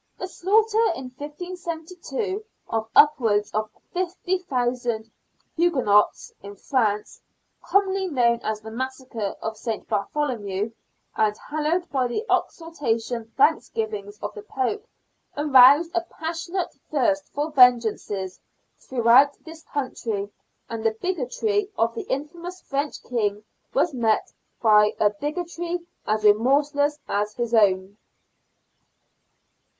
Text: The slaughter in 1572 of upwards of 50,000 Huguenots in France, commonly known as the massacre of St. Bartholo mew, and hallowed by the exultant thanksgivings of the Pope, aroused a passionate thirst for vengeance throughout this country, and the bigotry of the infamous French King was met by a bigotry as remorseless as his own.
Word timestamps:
The 0.17 0.27
slaughter 0.27 0.83
in 0.95 1.11
1572 1.15 2.43
of 2.67 2.89
upwards 2.95 3.51
of 3.51 3.69
50,000 3.93 5.11
Huguenots 5.55 6.33
in 6.41 6.55
France, 6.55 7.21
commonly 7.61 8.07
known 8.07 8.39
as 8.41 8.61
the 8.61 8.71
massacre 8.71 9.35
of 9.43 9.57
St. 9.57 9.87
Bartholo 9.87 10.39
mew, 10.39 10.73
and 11.15 11.37
hallowed 11.37 11.87
by 11.91 12.07
the 12.07 12.25
exultant 12.31 13.31
thanksgivings 13.35 14.17
of 14.23 14.33
the 14.33 14.41
Pope, 14.41 14.87
aroused 15.37 15.91
a 15.93 16.01
passionate 16.01 16.73
thirst 16.89 17.25
for 17.27 17.51
vengeance 17.51 18.11
throughout 18.79 19.37
this 19.45 19.61
country, 19.65 20.31
and 20.67 20.83
the 20.83 20.97
bigotry 20.99 21.69
of 21.77 21.93
the 21.93 22.07
infamous 22.09 22.59
French 22.63 23.03
King 23.03 23.43
was 23.75 23.93
met 23.93 24.33
by 24.63 24.95
a 24.99 25.11
bigotry 25.11 25.85
as 26.07 26.23
remorseless 26.23 26.97
as 27.07 27.35
his 27.35 27.53
own. 27.53 27.97